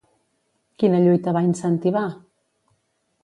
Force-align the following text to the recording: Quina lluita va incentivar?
Quina 0.83 1.01
lluita 1.03 1.35
va 1.37 1.43
incentivar? 1.49 2.05